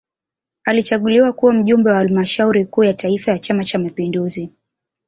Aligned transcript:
Alichaguliwa 0.65 1.33
kuwa 1.33 1.53
Mjumbe 1.53 1.89
wa 1.91 1.95
Halmashauri 1.97 2.65
Kuu 2.65 2.83
ya 2.83 2.93
Taifa 2.93 3.31
ya 3.31 3.39
Chama 3.39 3.63
cha 3.63 3.79
Mapinduzi 3.79 4.49